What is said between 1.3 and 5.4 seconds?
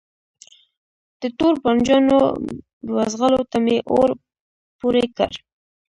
توربانجانو بوزغلو ته می اور پوری کړ